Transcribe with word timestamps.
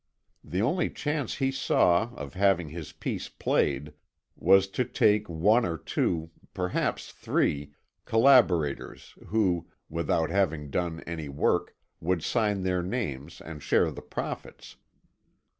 The 0.43 0.63
only 0.63 0.89
chance 0.89 1.35
he 1.35 1.51
saw 1.51 2.11
of 2.15 2.33
having 2.33 2.69
his 2.69 2.91
piece 2.91 3.29
played 3.29 3.93
was 4.35 4.67
to 4.69 4.83
take 4.83 5.29
one 5.29 5.63
or 5.63 5.77
two 5.77 6.31
perhaps 6.55 7.11
three 7.11 7.75
collaborators, 8.05 9.13
who, 9.27 9.67
without 9.91 10.31
having 10.31 10.71
done 10.71 11.01
any 11.01 11.29
work, 11.29 11.75
would 11.99 12.23
sign 12.23 12.63
their 12.63 12.81
names 12.81 13.41
and 13.41 13.61
share 13.61 13.91
the 13.91 14.01
profits. 14.01 14.75